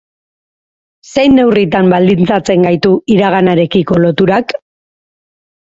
Zein 1.09 1.37
neurritan 1.41 1.93
baldintzatzen 1.95 2.67
gaitu 2.69 2.95
iraganarekiko 3.17 4.03
loturak? 4.07 4.59